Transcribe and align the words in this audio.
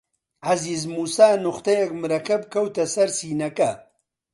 عەزیز 0.47 0.83
مووسا 0.93 1.29
نوختەیەک 1.43 1.89
مەرەکەب 2.01 2.41
کەوتە 2.53 2.83
سەر 2.93 3.09
سینەکە 3.17 3.71